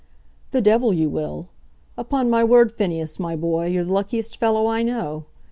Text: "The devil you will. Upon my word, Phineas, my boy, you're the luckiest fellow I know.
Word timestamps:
"The 0.49 0.61
devil 0.63 0.91
you 0.93 1.11
will. 1.11 1.49
Upon 1.95 2.27
my 2.27 2.43
word, 2.43 2.71
Phineas, 2.71 3.19
my 3.19 3.35
boy, 3.35 3.67
you're 3.67 3.83
the 3.85 3.93
luckiest 3.93 4.37
fellow 4.37 4.65
I 4.65 4.81
know. 4.81 5.25